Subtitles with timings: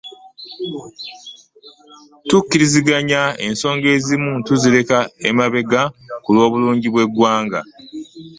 [2.29, 5.81] Tukkiriziganyizza ensonga ezimu tuzireke emabega
[6.23, 7.59] ku lw'obulungi bw'eggwanga